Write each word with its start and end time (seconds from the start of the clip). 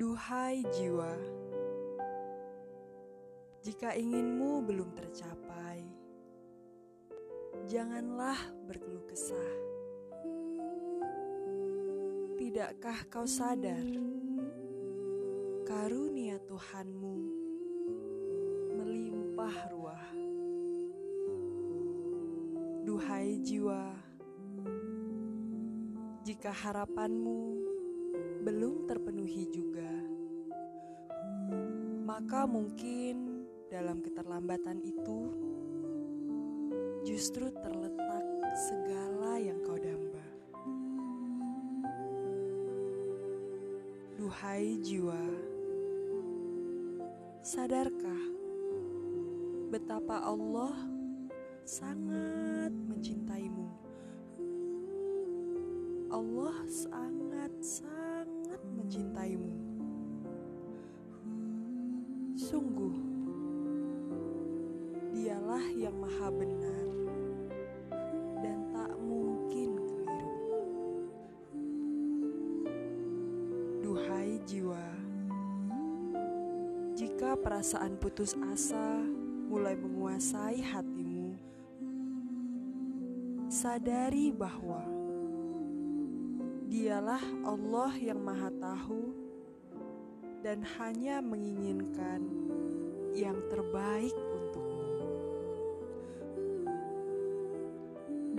Duhai 0.00 0.64
jiwa, 0.72 1.12
jika 3.60 3.92
inginmu 3.92 4.64
belum 4.64 4.96
tercapai, 4.96 5.84
janganlah 7.68 8.40
berkeluh 8.64 9.04
kesah. 9.04 9.52
Tidakkah 12.40 13.12
kau 13.12 13.28
sadar 13.28 13.84
karunia 15.68 16.40
Tuhanmu 16.48 17.16
melimpah 18.80 19.56
ruah? 19.68 20.06
Duhai 22.88 23.36
jiwa, 23.44 23.92
jika 26.24 26.48
harapanmu 26.48 27.68
belum 28.40 28.88
terpenuhi 28.88 29.44
juga, 29.52 29.99
maka 32.10 32.42
mungkin 32.42 33.46
dalam 33.70 34.02
keterlambatan 34.02 34.82
itu 34.82 35.30
justru 37.06 37.54
terletak 37.54 38.26
segala 38.66 39.38
yang 39.38 39.62
kau 39.62 39.78
damba. 39.78 40.26
Duhai 44.18 44.82
jiwa, 44.82 45.22
sadarkah 47.46 48.24
betapa 49.70 50.18
Allah 50.26 50.74
sangat 51.62 52.74
mencintaimu? 52.90 53.70
Allah 56.10 56.58
sangat-sangat 56.66 58.58
mencintaimu. 58.74 59.59
Sungguh, 62.50 62.98
Dialah 65.14 65.70
yang 65.70 65.94
Maha 66.02 66.34
Benar 66.34 66.86
dan 68.42 68.58
tak 68.74 68.90
mungkin 68.98 69.78
keliru. 69.78 70.34
Duhai 73.86 74.42
jiwa, 74.50 74.82
jika 76.98 77.38
perasaan 77.38 77.94
putus 78.02 78.34
asa 78.50 78.98
mulai 79.46 79.78
menguasai 79.78 80.58
hatimu, 80.58 81.38
sadari 83.46 84.34
bahwa 84.34 84.82
Dialah 86.66 87.22
Allah 87.46 87.94
yang 87.94 88.18
Maha 88.18 88.50
Tahu 88.58 89.29
dan 90.40 90.64
hanya 90.80 91.20
menginginkan 91.20 92.24
yang 93.12 93.36
terbaik 93.52 94.16
untukmu. 94.16 94.88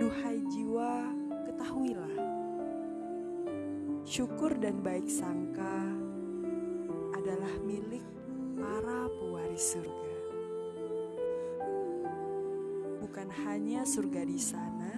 Duhai 0.02 0.42
jiwa, 0.50 1.14
ketahuilah, 1.46 2.16
syukur 4.02 4.50
dan 4.58 4.82
baik 4.82 5.06
sangka 5.06 5.94
adalah 7.14 7.54
milik 7.62 8.02
para 8.58 9.06
pewaris 9.06 9.78
surga. 9.78 10.14
Bukan 12.98 13.28
hanya 13.46 13.86
surga 13.86 14.26
di 14.26 14.40
sana, 14.42 14.92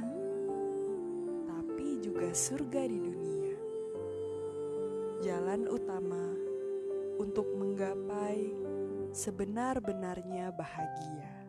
tapi 1.44 2.00
juga 2.00 2.32
surga 2.32 2.88
di 2.88 2.96
dunia 2.96 3.52
jalan 5.24 5.64
utama 5.72 6.53
untuk 7.20 7.46
menggapai 7.54 8.50
sebenar-benarnya 9.14 10.50
bahagia. 10.50 11.43